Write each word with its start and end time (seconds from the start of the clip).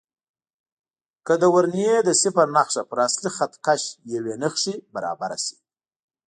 که 1.25 1.33
د 1.41 1.43
ورنیې 1.55 1.95
د 2.03 2.09
صفر 2.21 2.47
نښه 2.55 2.81
پر 2.89 2.99
اصلي 3.07 3.29
خط 3.35 3.53
کش 3.65 3.83
یوې 4.15 4.35
نښې 4.41 4.75
برابره 4.95 5.37
شي. 5.45 5.57